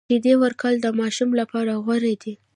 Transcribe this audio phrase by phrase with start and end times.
[0.09, 2.33] شیدې ورکول د ماشوم لپاره غوره دي۔